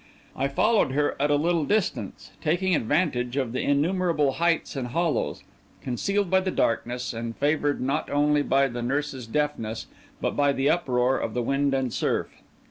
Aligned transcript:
I 0.35 0.47
followed 0.47 0.93
her 0.93 1.15
at 1.21 1.29
a 1.29 1.35
little 1.35 1.63
distance, 1.63 2.31
taking 2.41 2.73
advantage 2.75 3.37
of 3.37 3.51
the 3.51 3.61
innumerable 3.61 4.31
heights 4.31 4.75
and 4.75 4.87
hollows, 4.87 5.43
concealed 5.79 6.27
by 6.27 6.39
the 6.39 6.49
darkness, 6.49 7.13
and 7.13 7.37
favoured 7.37 7.79
not 7.79 8.09
only 8.09 8.41
by 8.41 8.67
the 8.67 8.81
nurse's 8.81 9.27
deafness, 9.27 9.85
but 10.19 10.35
by 10.35 10.53
the 10.53 10.71
uproar 10.71 11.19
of 11.19 11.35
the 11.35 11.43
wind 11.43 11.75
and 11.75 11.93
surf. 11.93 12.29